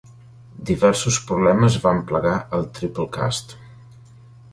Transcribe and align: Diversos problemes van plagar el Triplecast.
Diversos 0.69 1.19
problemes 1.31 1.77
van 1.83 2.01
plagar 2.11 2.33
el 2.61 2.65
Triplecast. 2.79 3.55